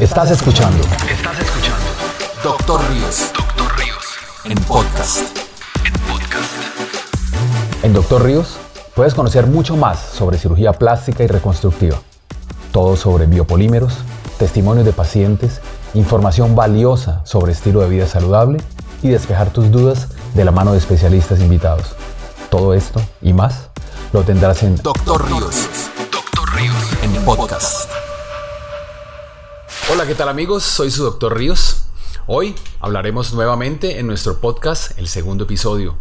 [0.00, 0.84] Estás escuchando.
[1.10, 1.86] Estás escuchando
[2.44, 4.04] Doctor Ríos Doctor Ríos
[4.44, 5.38] en podcast.
[5.86, 6.52] en podcast.
[7.82, 8.58] En Doctor Ríos
[8.94, 11.96] puedes conocer mucho más sobre cirugía plástica y reconstructiva.
[12.72, 13.94] Todo sobre biopolímeros,
[14.38, 15.62] testimonios de pacientes,
[15.94, 18.60] información valiosa sobre estilo de vida saludable
[19.02, 21.94] y despejar tus dudas de la mano de especialistas invitados.
[22.50, 23.70] Todo esto y más
[24.12, 25.68] lo tendrás en Doctor Ríos
[26.12, 27.85] Doctor Ríos en podcast.
[29.88, 30.64] Hola, ¿qué tal amigos?
[30.64, 31.84] Soy su doctor Ríos.
[32.26, 35.96] Hoy hablaremos nuevamente en nuestro podcast, el segundo episodio.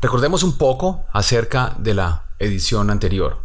[0.00, 3.42] Recordemos un poco acerca de la edición anterior.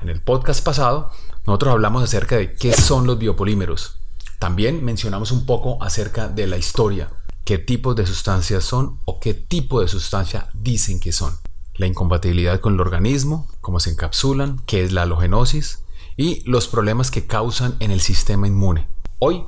[0.00, 1.10] En el podcast pasado,
[1.46, 3.98] nosotros hablamos acerca de qué son los biopolímeros.
[4.38, 7.10] También mencionamos un poco acerca de la historia,
[7.44, 11.36] qué tipos de sustancias son o qué tipo de sustancia dicen que son.
[11.74, 15.80] La incompatibilidad con el organismo, cómo se encapsulan, qué es la halogenosis
[16.16, 18.91] y los problemas que causan en el sistema inmune.
[19.24, 19.44] Hoy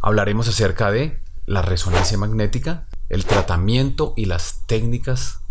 [0.00, 5.42] hablaremos acerca de la resonancia magnética, el tratamiento y las técnicas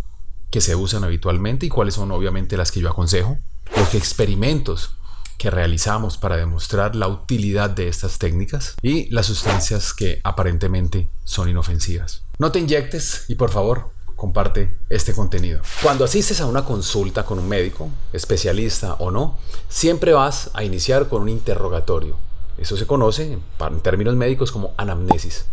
[0.50, 3.38] que se usan habitualmente y cuáles son obviamente las que yo aconsejo,
[3.78, 4.98] los experimentos
[5.38, 11.48] que realizamos para demostrar la utilidad de estas técnicas y las sustancias que aparentemente son
[11.48, 12.24] inofensivas.
[12.40, 15.62] No te inyectes y por favor comparte este contenido.
[15.82, 21.08] Cuando asistes a una consulta con un médico, especialista o no, siempre vas a iniciar
[21.08, 22.18] con un interrogatorio.
[22.58, 25.46] Eso se conoce en términos médicos como anamnesis.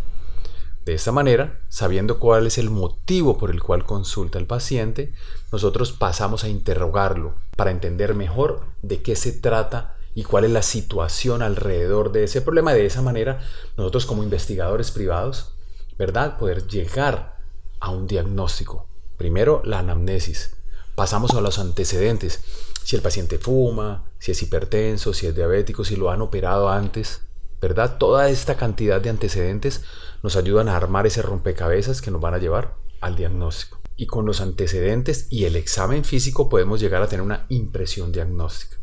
[0.85, 5.13] De esta manera, sabiendo cuál es el motivo por el cual consulta el paciente,
[5.53, 10.63] nosotros pasamos a interrogarlo para entender mejor de qué se trata y cuál es la
[10.63, 12.73] situación alrededor de ese problema.
[12.73, 13.41] De esa manera,
[13.77, 15.53] nosotros como investigadores privados,
[15.99, 16.39] ¿verdad?
[16.39, 17.37] Poder llegar
[17.81, 18.89] a un diagnóstico.
[19.19, 20.57] Primero, la anamnesis.
[20.95, 22.43] Pasamos a los antecedentes.
[22.89, 27.21] Si el paciente fuma, si es hipertenso, si es diabético, si lo han operado antes,
[27.61, 27.99] ¿verdad?
[27.99, 29.83] Toda esta cantidad de antecedentes
[30.23, 33.79] nos ayudan a armar ese rompecabezas que nos van a llevar al diagnóstico.
[33.95, 38.79] Y con los antecedentes y el examen físico podemos llegar a tener una impresión diagnóstica.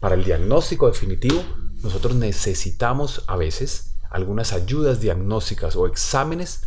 [0.00, 1.40] Para el diagnóstico definitivo,
[1.84, 6.62] nosotros necesitamos a veces algunas ayudas diagnósticas o exámenes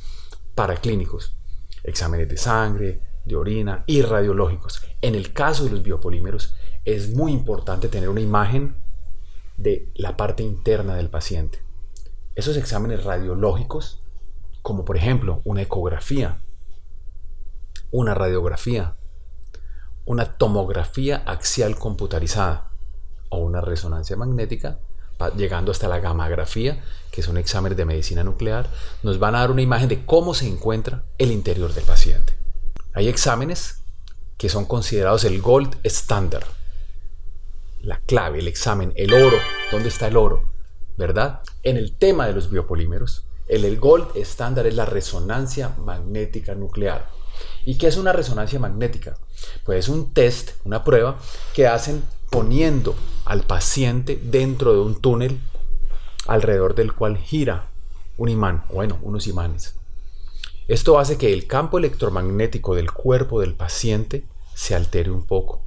[0.56, 1.36] paraclínicos.
[1.84, 4.82] Exámenes de sangre, de orina y radiológicos.
[5.02, 8.76] En el caso de los biopolímeros, es muy importante tener una imagen
[9.58, 11.60] de la parte interna del paciente.
[12.36, 14.04] Esos exámenes radiológicos,
[14.62, 16.42] como por ejemplo una ecografía,
[17.92, 18.96] una radiografía,
[20.06, 22.72] una tomografía axial computarizada
[23.30, 24.80] o una resonancia magnética,
[25.38, 28.70] llegando hasta la gamografía, que es un examen de medicina nuclear,
[29.04, 32.43] nos van a dar una imagen de cómo se encuentra el interior del paciente.
[32.94, 33.82] Hay exámenes
[34.38, 36.46] que son considerados el gold standard,
[37.82, 39.38] la clave, el examen, el oro,
[39.72, 40.52] ¿dónde está el oro?
[40.96, 41.42] ¿Verdad?
[41.64, 47.10] En el tema de los biopolímeros, el, el gold estándar es la resonancia magnética nuclear.
[47.66, 49.18] ¿Y qué es una resonancia magnética?
[49.64, 51.18] Pues es un test, una prueba
[51.56, 55.40] que hacen poniendo al paciente dentro de un túnel
[56.28, 57.70] alrededor del cual gira
[58.18, 59.76] un imán, bueno, unos imanes.
[60.68, 65.62] Esto hace que el campo electromagnético del cuerpo del paciente se altere un poco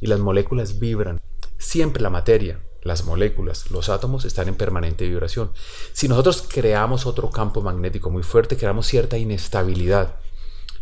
[0.00, 1.20] y las moléculas vibran.
[1.56, 5.50] Siempre la materia, las moléculas, los átomos están en permanente vibración.
[5.94, 10.16] Si nosotros creamos otro campo magnético muy fuerte, creamos cierta inestabilidad.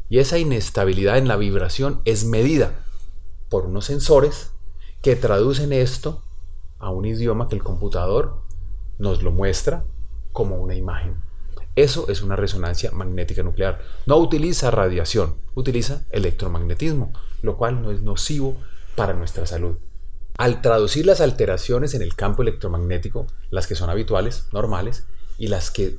[0.08, 2.84] Y esa inestabilidad en la vibración es medida
[3.48, 4.50] por unos sensores
[5.02, 6.24] que traducen esto
[6.80, 8.42] a un idioma que el computador
[8.98, 9.84] nos lo muestra
[10.32, 11.31] como una imagen.
[11.74, 13.80] Eso es una resonancia magnética nuclear.
[14.06, 18.58] No utiliza radiación, utiliza electromagnetismo, lo cual no es nocivo
[18.94, 19.76] para nuestra salud.
[20.36, 25.06] Al traducir las alteraciones en el campo electromagnético, las que son habituales, normales,
[25.38, 25.96] y las que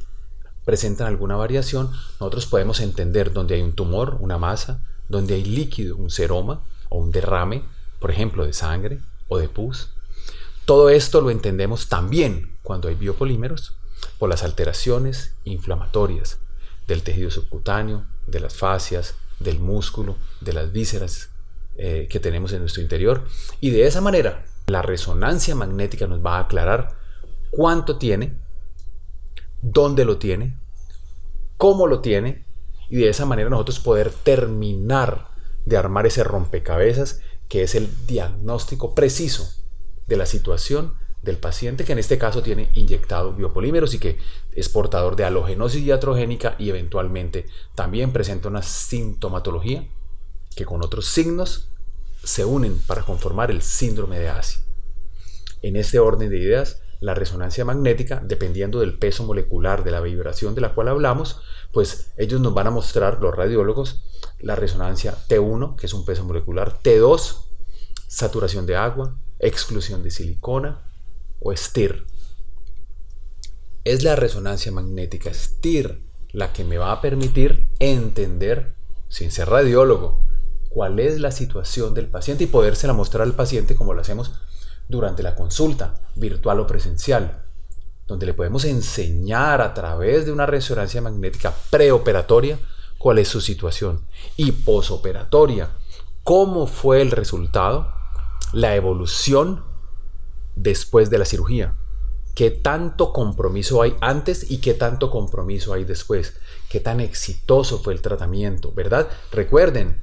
[0.64, 5.98] presentan alguna variación, nosotros podemos entender dónde hay un tumor, una masa, donde hay líquido,
[5.98, 7.64] un seroma o un derrame,
[8.00, 9.90] por ejemplo, de sangre o de pus.
[10.66, 13.76] Todo esto lo entendemos también cuando hay biopolímeros
[14.18, 16.40] por las alteraciones inflamatorias
[16.88, 21.30] del tejido subcutáneo, de las fascias, del músculo, de las vísceras
[21.76, 23.26] eh, que tenemos en nuestro interior.
[23.60, 26.98] Y de esa manera, la resonancia magnética nos va a aclarar
[27.52, 28.38] cuánto tiene,
[29.62, 30.58] dónde lo tiene,
[31.58, 32.46] cómo lo tiene,
[32.90, 35.30] y de esa manera nosotros poder terminar
[35.66, 39.50] de armar ese rompecabezas que es el diagnóstico preciso
[40.08, 44.18] de la situación del paciente que en este caso tiene inyectado biopolímeros y que
[44.52, 49.88] es portador de halogenosis iatrogénica y eventualmente también presenta una sintomatología
[50.56, 51.70] que con otros signos
[52.24, 54.62] se unen para conformar el síndrome de Asia.
[55.62, 60.56] En este orden de ideas, la resonancia magnética, dependiendo del peso molecular de la vibración
[60.56, 61.42] de la cual hablamos,
[61.72, 64.04] pues ellos nos van a mostrar, los radiólogos,
[64.40, 67.46] la resonancia T1, que es un peso molecular, T2,
[68.08, 70.93] saturación de agua, exclusión de silicona
[71.44, 72.06] o STIR.
[73.84, 76.02] Es la resonancia magnética STIR
[76.32, 78.76] la que me va a permitir entender,
[79.08, 80.26] sin ser radiólogo,
[80.70, 84.32] cuál es la situación del paciente y podérsela mostrar al paciente como lo hacemos
[84.90, 87.44] durante la consulta, virtual o presencial,
[88.08, 92.60] donde le podemos enseñar a través de una resonancia magnética preoperatoria
[92.98, 95.70] cuál es su situación y posoperatoria,
[96.24, 97.94] cómo fue el resultado,
[98.52, 99.73] la evolución
[100.56, 101.76] después de la cirugía,
[102.36, 106.36] qué tanto compromiso hay antes y qué tanto compromiso hay después,
[106.70, 109.08] qué tan exitoso fue el tratamiento, ¿verdad?
[109.32, 110.02] Recuerden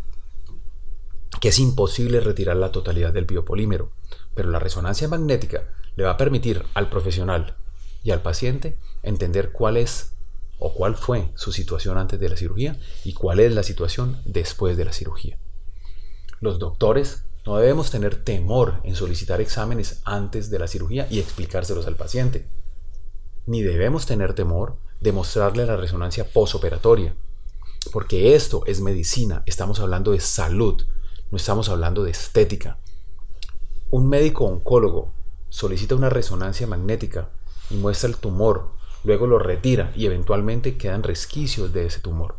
[1.40, 3.92] que es imposible retirar la totalidad del biopolímero
[4.34, 7.56] pero la resonancia magnética le va a permitir al profesional
[8.02, 10.16] y al paciente entender cuál es
[10.58, 14.76] o cuál fue su situación antes de la cirugía y cuál es la situación después
[14.76, 15.38] de la cirugía.
[16.40, 21.84] Los doctores no debemos tener temor en solicitar exámenes antes de la cirugía y explicárselos
[21.88, 22.46] al paciente.
[23.44, 27.16] Ni debemos tener temor de mostrarle la resonancia posoperatoria,
[27.92, 30.86] porque esto es medicina, estamos hablando de salud,
[31.32, 32.78] no estamos hablando de estética.
[33.90, 35.12] Un médico oncólogo
[35.48, 37.30] solicita una resonancia magnética
[37.68, 42.36] y muestra el tumor, luego lo retira y eventualmente quedan resquicios de ese tumor.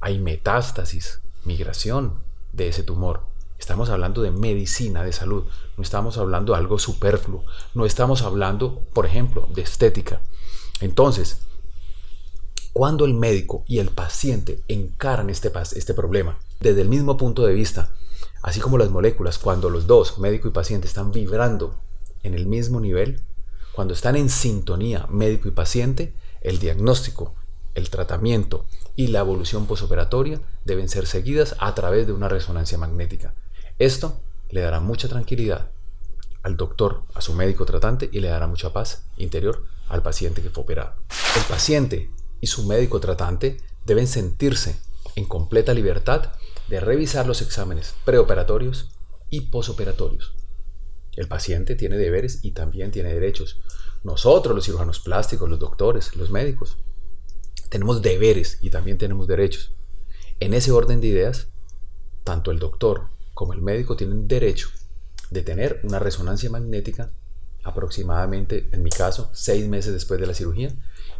[0.00, 3.29] Hay metástasis, migración de ese tumor.
[3.60, 5.44] Estamos hablando de medicina, de salud.
[5.76, 7.44] No estamos hablando de algo superfluo.
[7.74, 10.20] No estamos hablando, por ejemplo, de estética.
[10.80, 11.42] Entonces,
[12.72, 17.54] cuando el médico y el paciente encaran este, este problema desde el mismo punto de
[17.54, 17.92] vista,
[18.42, 21.74] Así como las moléculas, cuando los dos, médico y paciente, están vibrando
[22.22, 23.22] en el mismo nivel,
[23.72, 27.34] cuando están en sintonía médico y paciente, el diagnóstico,
[27.74, 28.64] el tratamiento
[28.96, 33.34] y la evolución posoperatoria deben ser seguidas a través de una resonancia magnética.
[33.80, 35.70] Esto le dará mucha tranquilidad
[36.42, 40.50] al doctor, a su médico tratante y le dará mucha paz interior al paciente que
[40.50, 40.96] fue operado.
[41.34, 42.10] El paciente
[42.42, 43.56] y su médico tratante
[43.86, 44.78] deben sentirse
[45.16, 46.34] en completa libertad
[46.68, 48.90] de revisar los exámenes preoperatorios
[49.30, 50.34] y posoperatorios.
[51.16, 53.62] El paciente tiene deberes y también tiene derechos.
[54.04, 56.76] Nosotros, los cirujanos plásticos, los doctores, los médicos,
[57.70, 59.72] tenemos deberes y también tenemos derechos.
[60.38, 61.48] En ese orden de ideas,
[62.24, 64.68] tanto el doctor como el médico tienen derecho
[65.30, 67.10] de tener una resonancia magnética
[67.64, 70.74] aproximadamente, en mi caso, seis meses después de la cirugía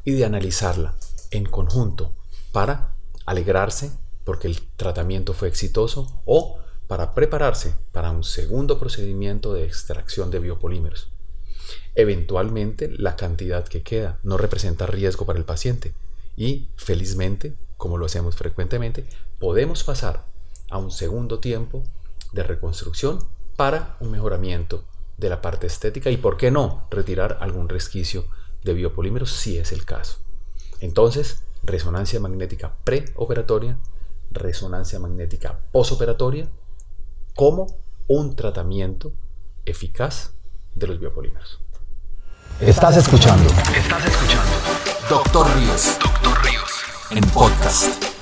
[0.04, 0.94] y de analizarla
[1.30, 2.14] en conjunto
[2.52, 2.92] para
[3.24, 3.92] alegrarse
[4.24, 6.58] porque el tratamiento fue exitoso o
[6.88, 11.10] para prepararse para un segundo procedimiento de extracción de biopolímeros.
[11.94, 15.94] Eventualmente la cantidad que queda no representa riesgo para el paciente
[16.36, 19.08] y felizmente, como lo hacemos frecuentemente,
[19.38, 20.26] podemos pasar
[20.68, 21.82] a un segundo tiempo
[22.32, 23.18] de reconstrucción
[23.56, 24.84] para un mejoramiento
[25.16, 28.26] de la parte estética y, por qué no, retirar algún resquicio
[28.64, 30.18] de biopolímeros si es el caso.
[30.80, 33.78] Entonces, resonancia magnética preoperatoria
[34.30, 36.48] resonancia magnética posoperatoria
[37.34, 37.66] como
[38.06, 39.12] un tratamiento
[39.64, 40.32] eficaz
[40.74, 41.60] de los biopolímeros.
[42.60, 44.52] Estás escuchando Estás escuchando
[45.08, 46.70] Doctor Ríos Doctor Ríos
[47.10, 47.84] en podcast.
[47.84, 48.19] en podcast.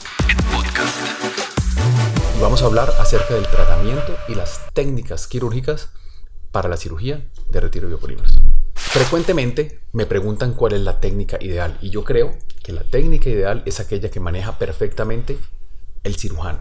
[2.38, 5.90] Y vamos a hablar acerca del tratamiento y las técnicas quirúrgicas
[6.52, 8.38] para la cirugía de retiro de biopolímeros.
[8.75, 13.64] Frecuentemente me preguntan cuál es la técnica ideal y yo creo que la técnica ideal
[13.66, 15.37] es aquella que maneja perfectamente
[16.04, 16.61] el cirujano.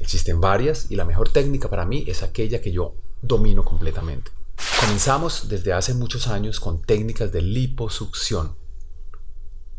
[0.00, 4.30] Existen varias y la mejor técnica para mí es aquella que yo domino completamente.
[4.80, 8.56] Comenzamos desde hace muchos años con técnicas de liposucción.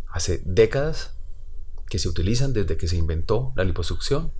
[0.09, 1.15] Hace décadas
[1.89, 4.31] que se utilizan desde que se inventó la liposucción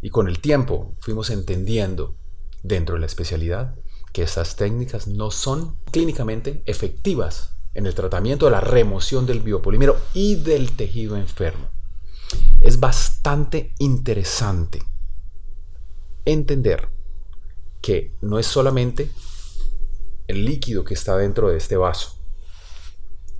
[0.00, 2.16] y con el tiempo fuimos entendiendo
[2.62, 3.76] dentro de la especialidad
[4.12, 9.96] que estas técnicas no son clínicamente efectivas en el tratamiento de la remoción del biopolímero
[10.14, 11.68] y del tejido enfermo
[12.60, 14.82] es bastante interesante
[16.24, 16.88] entender
[17.80, 19.10] que no es solamente
[20.26, 22.18] el líquido que está dentro de este vaso,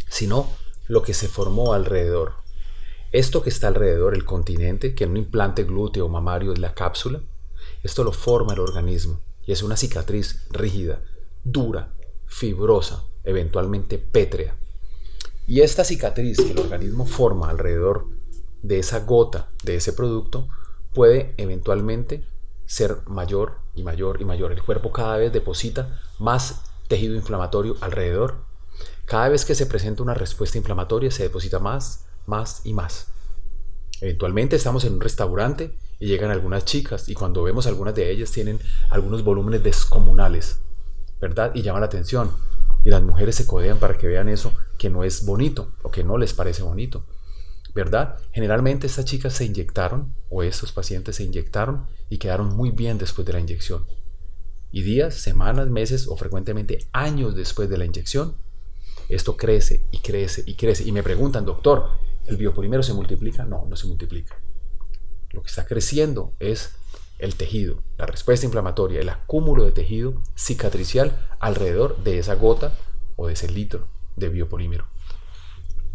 [0.08, 0.50] sino
[0.86, 2.34] lo que se formó alrededor.
[3.12, 7.22] Esto que está alrededor, el continente, que en un implante glúteo mamario es la cápsula,
[7.82, 11.02] esto lo forma el organismo y es una cicatriz rígida,
[11.42, 11.94] dura,
[12.26, 14.56] fibrosa, eventualmente pétrea.
[15.46, 18.08] Y esta cicatriz que el organismo forma alrededor
[18.62, 20.48] de esa gota, de ese producto,
[20.92, 22.26] puede eventualmente
[22.66, 24.52] ser mayor y mayor y mayor.
[24.52, 28.46] El cuerpo cada vez deposita más tejido inflamatorio alrededor
[29.06, 33.08] Cada vez que se presenta una respuesta inflamatoria se deposita más, más y más.
[34.00, 38.30] Eventualmente estamos en un restaurante y llegan algunas chicas y cuando vemos algunas de ellas
[38.30, 40.60] tienen algunos volúmenes descomunales,
[41.20, 41.50] ¿verdad?
[41.54, 42.30] Y llama la atención.
[42.84, 46.04] Y las mujeres se codean para que vean eso que no es bonito o que
[46.04, 47.04] no les parece bonito,
[47.74, 48.16] ¿verdad?
[48.32, 53.26] Generalmente estas chicas se inyectaron o estos pacientes se inyectaron y quedaron muy bien después
[53.26, 53.84] de la inyección.
[54.70, 58.36] Y días, semanas, meses o frecuentemente años después de la inyección,
[59.08, 60.84] esto crece y crece y crece.
[60.84, 61.90] Y me preguntan, doctor,
[62.28, 63.44] ¿el biopolímero se multiplica?
[63.44, 64.40] No, no se multiplica.
[65.30, 66.72] Lo que está creciendo es
[67.18, 72.72] el tejido, la respuesta inflamatoria, el acúmulo de tejido cicatricial alrededor de esa gota
[73.16, 74.86] o de ese litro de biopolímero.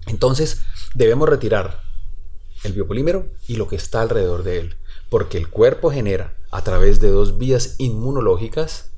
[0.08, 0.62] Entonces,
[0.96, 1.82] debemos retirar
[2.64, 4.78] el biopolímero y lo que está alrededor de él,
[5.10, 8.92] porque el cuerpo genera a través de dos vías inmunológicas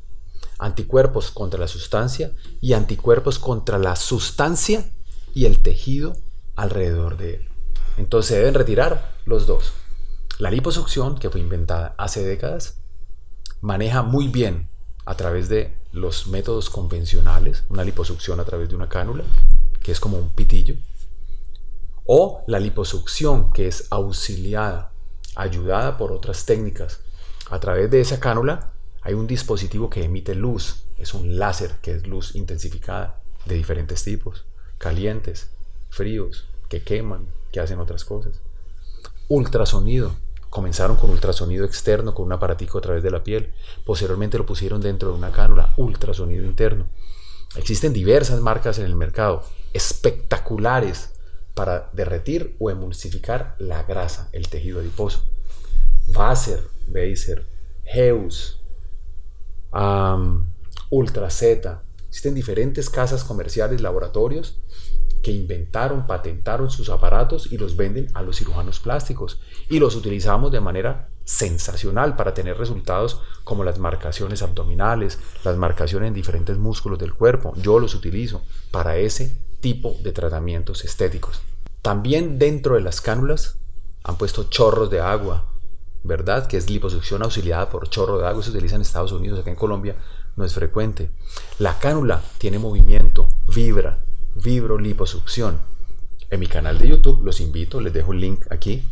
[0.58, 4.90] anticuerpos contra la sustancia y anticuerpos contra la sustancia
[5.34, 6.16] y el tejido
[6.56, 7.50] alrededor de él.
[7.98, 9.74] Entonces se deben retirar los dos.
[10.38, 12.80] La liposucción, que fue inventada hace décadas,
[13.62, 14.70] maneja muy bien
[15.06, 19.24] a través de los métodos convencionales, una liposucción a través de una cánula,
[19.82, 20.76] que es como un pitillo,
[22.06, 24.92] o la liposucción, que es auxiliada,
[25.36, 27.00] ayudada por otras técnicas.
[27.50, 31.92] A través de esa cánula hay un dispositivo que emite luz, es un láser, que
[31.92, 34.46] es luz intensificada de diferentes tipos,
[34.78, 35.55] calientes,
[35.96, 38.42] fríos, que queman, que hacen otras cosas.
[39.30, 40.12] Ultrasonido,
[40.50, 43.54] comenzaron con ultrasonido externo, con un aparatico a través de la piel,
[43.86, 46.88] posteriormente lo pusieron dentro de una cánula, ultrasonido interno.
[47.56, 51.14] Existen diversas marcas en el mercado, espectaculares
[51.54, 55.24] para derretir o emulsificar la grasa, el tejido adiposo.
[56.10, 57.46] Vaser, Baser,
[57.86, 58.60] Heus,
[60.90, 61.82] Ultra Z.
[62.10, 64.60] Existen diferentes casas comerciales, laboratorios
[65.22, 69.40] que inventaron, patentaron sus aparatos y los venden a los cirujanos plásticos.
[69.70, 76.10] Y los utilizamos de manera sensacional para tener resultados como las marcaciones abdominales, las marcaciones
[76.10, 77.54] en diferentes músculos del cuerpo.
[77.56, 81.42] Yo los utilizo para ese tipo de tratamientos estéticos.
[81.82, 83.58] También dentro de las cánulas
[84.04, 85.52] han puesto chorros de agua,
[86.04, 86.46] ¿verdad?
[86.46, 89.56] Que es liposucción auxiliada por chorro de agua, se utiliza en Estados Unidos, acá en
[89.56, 89.96] Colombia
[90.36, 91.10] no es frecuente.
[91.60, 94.05] La cánula tiene movimiento, vibra,
[94.36, 95.60] vibro liposucción.
[96.30, 98.84] En mi canal de YouTube los invito, les dejo un link aquí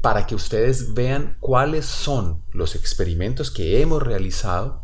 [0.00, 4.82] para que ustedes vean cuáles son los experimentos que hemos realizado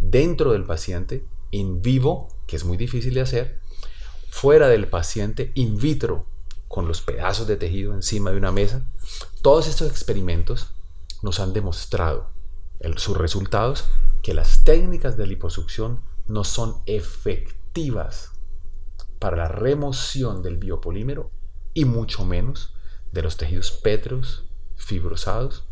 [0.00, 3.60] dentro del paciente in vivo, que es muy difícil de hacer,
[4.30, 6.26] fuera del paciente in vitro,
[6.68, 8.82] con los pedazos de tejido encima de una mesa.
[9.42, 10.70] Todos estos experimentos
[11.20, 12.30] nos han demostrado
[12.96, 13.84] sus resultados
[14.22, 18.31] que las técnicas de liposucción no son efectivas
[19.22, 21.30] para la remoción del biopolímero
[21.74, 22.74] y mucho menos
[23.12, 25.64] de los tejidos pétreos, fibrosados,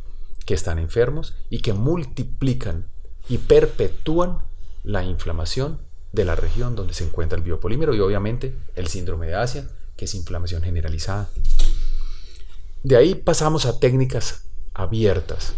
[0.46, 2.86] que están enfermos y que multiplican
[3.28, 4.38] y perpetúan
[4.84, 5.80] la inflamación
[6.12, 10.04] de la región donde se encuentra el biopolímero y obviamente el síndrome de Asia que
[10.04, 11.28] es inflamación generalizada.
[12.84, 15.56] De ahí pasamos a técnicas abiertas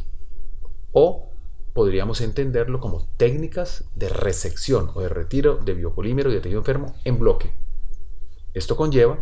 [0.92, 1.30] o
[1.74, 6.94] podríamos entenderlo como técnicas de resección o de retiro de biopolímero y de tejido enfermo
[7.04, 7.61] en bloque.
[8.54, 9.18] Esto conlleva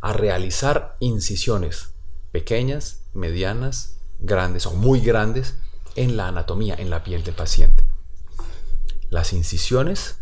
[0.00, 1.94] a realizar incisiones
[2.30, 5.56] pequeñas, medianas, grandes o muy grandes
[5.96, 7.84] en la anatomía, en la piel del paciente.
[9.10, 10.18] Las incisiones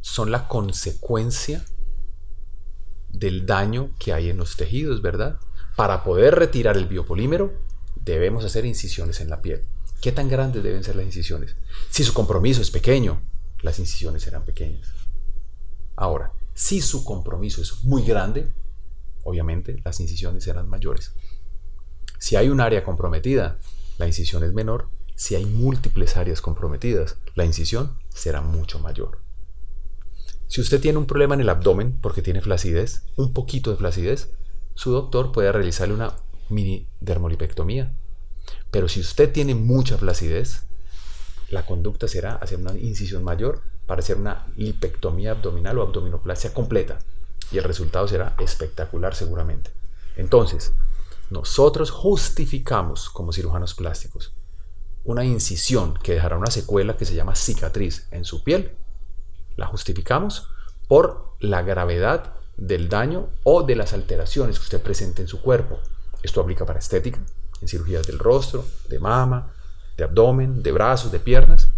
[0.00, 1.64] son la consecuencia
[3.08, 5.38] del daño que hay en los tejidos, ¿verdad?
[5.76, 7.52] Para poder retirar el biopolímero,
[7.94, 9.64] debemos hacer incisiones en la piel.
[10.00, 11.56] ¿Qué tan grandes deben ser las incisiones?
[11.90, 13.22] Si su compromiso es pequeño,
[13.62, 14.88] las incisiones serán pequeñas.
[16.02, 18.52] Ahora, si su compromiso es muy grande,
[19.22, 21.14] obviamente las incisiones serán mayores.
[22.18, 23.60] Si hay un área comprometida,
[23.98, 24.88] la incisión es menor.
[25.14, 29.20] Si hay múltiples áreas comprometidas, la incisión será mucho mayor.
[30.48, 34.32] Si usted tiene un problema en el abdomen porque tiene flacidez, un poquito de flacidez,
[34.74, 36.16] su doctor puede realizarle una
[36.48, 37.94] mini dermolipectomía.
[38.72, 40.64] Pero si usted tiene mucha flacidez,
[41.48, 46.98] la conducta será hacer una incisión mayor para hacer una lipectomía abdominal o abdominoplastia completa.
[47.50, 49.70] Y el resultado será espectacular seguramente.
[50.16, 50.72] Entonces,
[51.30, 54.34] nosotros justificamos como cirujanos plásticos
[55.04, 58.76] una incisión que dejará una secuela que se llama cicatriz en su piel
[59.56, 60.48] la justificamos
[60.88, 65.78] por la gravedad del daño o de las alteraciones que usted presente en su cuerpo.
[66.22, 67.20] Esto aplica para estética,
[67.60, 69.52] en cirugías del rostro, de mama,
[69.96, 71.70] de abdomen, de brazos, de piernas,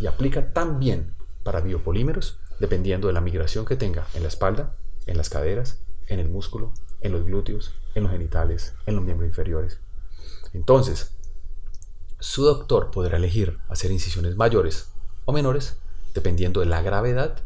[0.00, 5.16] y aplica también para biopolímeros dependiendo de la migración que tenga en la espalda, en
[5.16, 9.80] las caderas, en el músculo, en los glúteos, en los genitales, en los miembros inferiores.
[10.52, 11.16] Entonces,
[12.20, 14.92] su doctor podrá elegir hacer incisiones mayores
[15.24, 15.78] o menores
[16.14, 17.42] dependiendo de la gravedad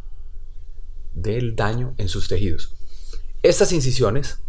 [1.15, 2.77] del daño en sus tejidos.
[3.43, 4.41] Estas incisiones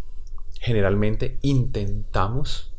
[0.60, 2.74] generalmente intentamos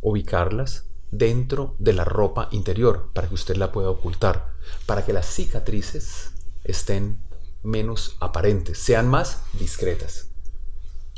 [0.00, 4.52] ubicarlas dentro de la ropa interior para que usted la pueda ocultar,
[4.86, 6.32] para que las cicatrices
[6.64, 7.18] estén
[7.62, 10.30] menos aparentes, sean más discretas.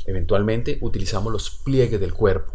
[0.05, 2.53] Eventualmente utilizamos los pliegues del cuerpo,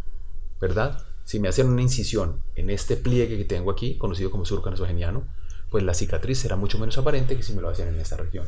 [0.60, 1.04] ¿verdad?
[1.24, 5.26] Si me hacen una incisión en este pliegue que tengo aquí, conocido como surco nasogeniano,
[5.70, 8.46] pues la cicatriz será mucho menos aparente que si me lo hacen en esta región.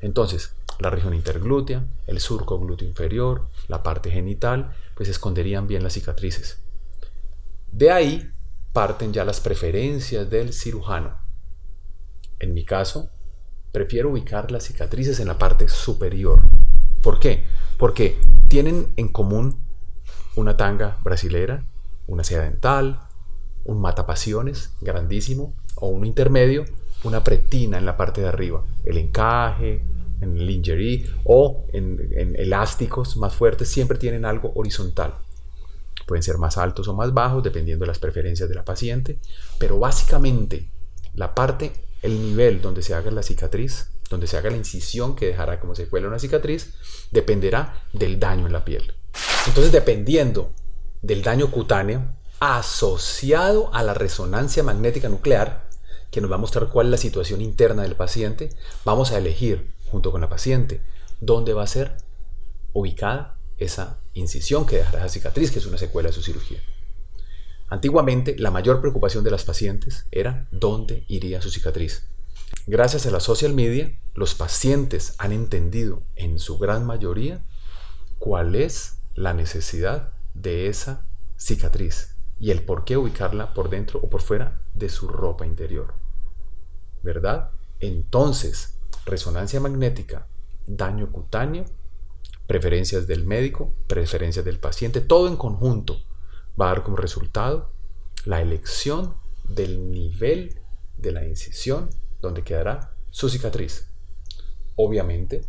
[0.00, 5.94] Entonces, la región interglútea, el surco glúteo inferior, la parte genital, pues esconderían bien las
[5.94, 6.58] cicatrices.
[7.76, 8.30] De ahí
[8.72, 11.18] parten ya las preferencias del cirujano.
[12.38, 13.10] En mi caso,
[13.70, 16.40] prefiero ubicar las cicatrices en la parte superior.
[17.02, 17.44] ¿Por qué?
[17.76, 18.18] Porque
[18.48, 19.62] tienen en común
[20.36, 21.66] una tanga brasilera,
[22.06, 22.98] una seda dental,
[23.66, 26.64] un matapasiones grandísimo o un intermedio,
[27.04, 29.82] una pretina en la parte de arriba, el encaje,
[30.22, 35.25] en lingerie o en elásticos más fuertes siempre tienen algo horizontal.
[36.06, 39.18] Pueden ser más altos o más bajos dependiendo de las preferencias de la paciente,
[39.58, 40.70] pero básicamente
[41.14, 41.72] la parte,
[42.02, 45.74] el nivel donde se haga la cicatriz, donde se haga la incisión que dejará como
[45.74, 46.74] secuela una cicatriz,
[47.10, 48.94] dependerá del daño en la piel.
[49.46, 50.52] Entonces, dependiendo
[51.02, 55.66] del daño cutáneo asociado a la resonancia magnética nuclear,
[56.10, 58.50] que nos va a mostrar cuál es la situación interna del paciente,
[58.84, 60.80] vamos a elegir junto con la paciente
[61.20, 61.96] dónde va a ser
[62.72, 66.60] ubicada esa incisión que dejará esa cicatriz, que es una secuela de su cirugía.
[67.68, 72.08] Antiguamente, la mayor preocupación de las pacientes era dónde iría su cicatriz.
[72.66, 77.44] Gracias a la social media, los pacientes han entendido en su gran mayoría
[78.18, 81.04] cuál es la necesidad de esa
[81.36, 85.94] cicatriz y el por qué ubicarla por dentro o por fuera de su ropa interior.
[87.02, 87.50] ¿Verdad?
[87.80, 90.26] Entonces, resonancia magnética,
[90.66, 91.64] daño cutáneo
[92.46, 95.98] preferencias del médico, preferencias del paciente, todo en conjunto
[96.60, 97.72] va a dar como resultado
[98.24, 99.14] la elección
[99.48, 100.60] del nivel
[100.96, 103.88] de la incisión donde quedará su cicatriz.
[104.74, 105.42] Obviamente,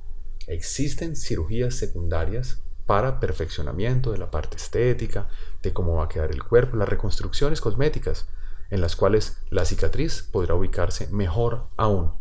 [0.48, 5.28] existen cirugías secundarias para perfeccionamiento de la parte estética,
[5.62, 8.28] de cómo va a quedar el cuerpo, las reconstrucciones cosméticas,
[8.70, 12.14] en las cuales la cicatriz podrá ubicarse mejor aún,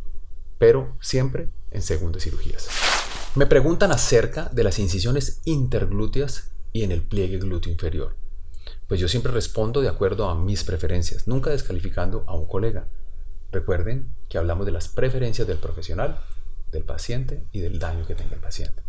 [0.59, 2.96] pero siempre en segundas cirugías.
[3.37, 8.17] Me preguntan acerca de las incisiones interglúteas y en el pliegue glúteo inferior.
[8.89, 12.89] Pues yo siempre respondo de acuerdo a mis preferencias, nunca descalificando a un colega.
[13.53, 16.19] Recuerden que hablamos de las preferencias del profesional,
[16.73, 18.83] del paciente y del daño que tenga el paciente.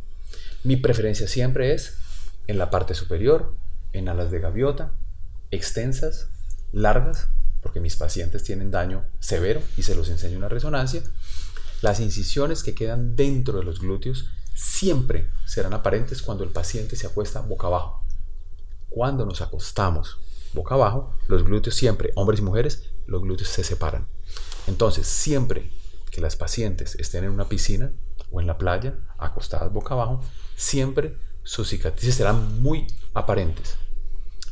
[0.64, 1.98] Mi preferencia siempre es
[2.48, 3.54] en la parte superior,
[3.92, 4.94] en alas de gaviota,
[5.52, 6.30] extensas,
[6.72, 7.28] largas,
[7.62, 11.04] porque mis pacientes tienen daño severo y se los enseño una resonancia.
[11.82, 17.06] Las incisiones que quedan dentro de los glúteos siempre serán aparentes cuando el paciente se
[17.06, 18.04] acuesta boca abajo.
[18.90, 20.18] Cuando nos acostamos
[20.54, 24.08] boca abajo, los glúteos siempre, hombres y mujeres, los glúteos se separan.
[24.66, 25.72] Entonces, siempre
[26.10, 27.92] que las pacientes estén en una piscina
[28.32, 30.22] o en la playa, acostadas boca abajo,
[30.56, 33.78] siempre sus cicatrices serán muy aparentes.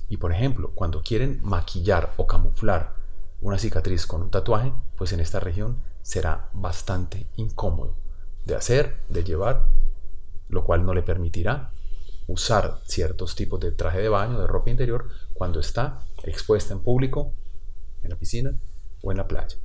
[0.07, 2.93] Y por ejemplo, cuando quieren maquillar o camuflar
[3.41, 7.97] una cicatriz con un tatuaje, pues en esta región será bastante incómodo
[8.45, 9.67] de hacer, de llevar
[10.49, 11.71] lo cual no le permitirá
[12.27, 17.33] usar ciertos tipos de traje de baño, de ropa interior, cuando está expuesta en público,
[18.03, 18.55] en la piscina
[19.01, 19.57] o en la playa.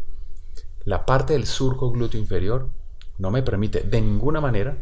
[0.84, 2.70] La parte del surco glúteo inferior
[3.18, 4.78] no me permite de ninguna manera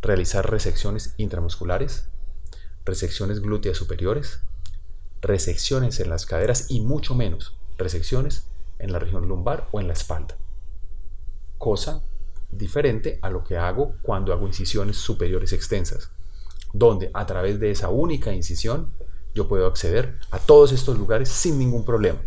[0.00, 2.08] realizar resecciones intramusculares,
[2.84, 4.40] resecciones glúteas superiores,
[5.20, 8.46] resecciones en las caderas y mucho menos resecciones
[8.78, 10.36] en la región lumbar o en la espalda.
[11.58, 12.02] Cosa
[12.52, 16.12] diferente a lo que hago cuando hago incisiones superiores extensas,
[16.72, 18.92] donde a través de esa única incisión
[19.34, 22.20] yo puedo acceder a todos estos lugares sin ningún problema.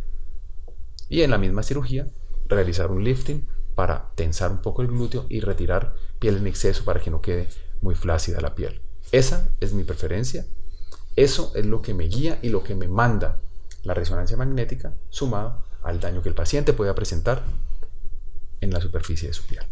[1.08, 2.08] Y en la misma cirugía,
[2.48, 7.00] realizar un lifting para tensar un poco el glúteo y retirar piel en exceso para
[7.00, 7.48] que no quede
[7.82, 8.82] muy flácida la piel.
[9.12, 10.46] Esa es mi preferencia.
[11.16, 13.40] Eso es lo que me guía y lo que me manda
[13.84, 17.44] la resonancia magnética sumado al daño que el paciente pueda presentar
[18.66, 19.64] en la superficie de su piel.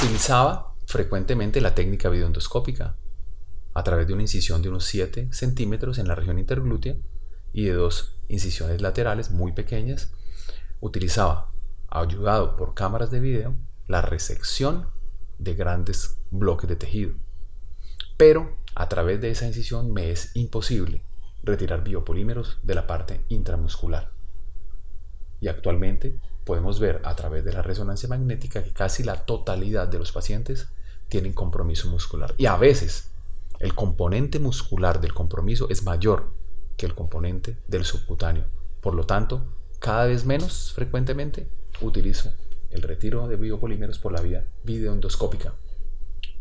[0.00, 2.96] Utilizaba frecuentemente la técnica videoendoscópica
[3.74, 6.96] a través de una incisión de unos 7 centímetros en la región interglútea
[7.52, 10.12] y de dos incisiones laterales muy pequeñas.
[10.80, 11.52] Utilizaba,
[11.88, 13.56] ayudado por cámaras de video,
[13.86, 14.90] la resección
[15.38, 17.14] de grandes bloques de tejido.
[18.16, 21.02] Pero a través de esa incisión me es imposible
[21.42, 24.10] retirar biopolímeros de la parte intramuscular.
[25.40, 29.98] Y actualmente podemos ver a través de la resonancia magnética que casi la totalidad de
[29.98, 30.68] los pacientes
[31.08, 32.34] tienen compromiso muscular.
[32.38, 33.10] Y a veces
[33.58, 36.32] el componente muscular del compromiso es mayor
[36.76, 38.44] que el componente del subcutáneo.
[38.80, 39.44] Por lo tanto,
[39.80, 42.30] cada vez menos frecuentemente utilizo
[42.70, 45.54] el retiro de biopolímeros por la vía videoendoscópica,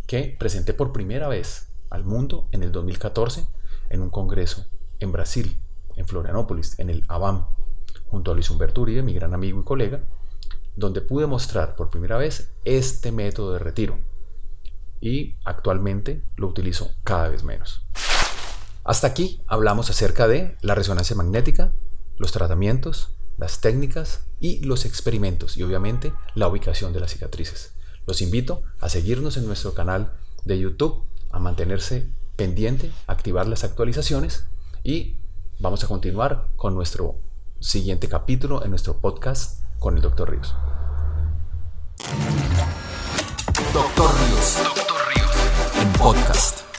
[0.06, 3.48] que presenté por primera vez al mundo en el 2014
[3.90, 4.68] en un congreso
[5.00, 5.60] en Brasil,
[5.96, 7.48] en Florianópolis, en el ABAM,
[8.16, 10.02] junto a Luis Humberto Uribe, mi gran amigo y colega,
[10.78, 14.00] donde pude mostrar por primera vez este método de retiro.
[15.02, 17.86] Y actualmente lo utilizo cada vez menos.
[18.86, 21.74] Hasta aquí hablamos acerca de la resonancia magnética,
[22.18, 27.76] los tratamientos, las técnicas y los experimentos y obviamente la ubicación de las cicatrices.
[28.08, 30.14] Los invito a seguirnos en nuestro canal
[30.46, 34.48] de YouTube, a mantenerse pendiente, activar las actualizaciones
[34.86, 35.18] y
[35.60, 37.25] vamos a continuar con nuestro
[37.60, 40.32] siguiente capítulo en nuestro podcast con el Dr.
[40.32, 40.56] Ríos.
[43.74, 45.32] Doctor Ríos Doctor Ríos.
[45.82, 46.75] en podcast.